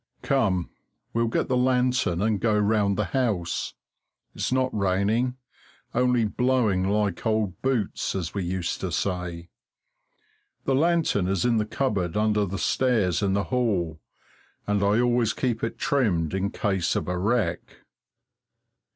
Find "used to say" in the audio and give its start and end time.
8.43-9.49